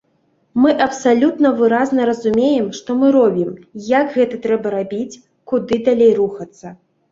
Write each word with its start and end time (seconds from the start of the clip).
Мы 0.61 0.69
абсалютна 0.85 1.51
выразна 1.59 2.07
разумеем, 2.11 2.65
што 2.79 2.97
мы 3.03 3.11
робім, 3.17 3.53
як 3.99 4.11
гэта 4.17 4.41
трэба 4.49 4.75
рабіць, 4.79 5.21
куды 5.55 5.83
далей 5.89 6.11
рухацца. 6.25 6.77